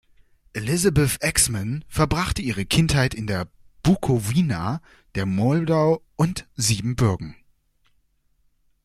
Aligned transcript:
Elisabeth 0.53 1.19
Axmann 1.23 1.85
verbrachte 1.87 2.41
ihre 2.41 2.65
Kindheit 2.65 3.13
in 3.13 3.27
der 3.27 3.47
Bukowina, 3.83 4.81
der 5.13 5.27
Moldau 5.27 6.01
und 6.15 6.47
Siebenbürgen. 6.55 7.35